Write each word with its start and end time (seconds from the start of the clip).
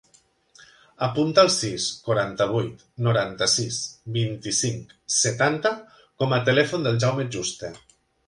Apunta 1.07 1.43
el 1.47 1.51
sis, 1.55 1.83
quaranta-vuit, 2.07 2.79
noranta-sis, 3.09 3.77
vint-i-cinc, 4.17 4.97
setanta 5.17 5.75
com 6.23 6.33
a 6.39 6.43
telèfon 6.51 6.89
del 6.89 7.01
Jaume 7.05 7.29
Juste. 7.37 7.71